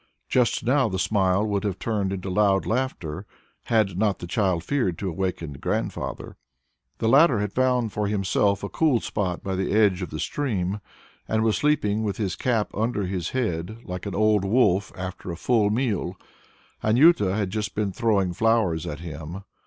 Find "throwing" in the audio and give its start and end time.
17.91-18.33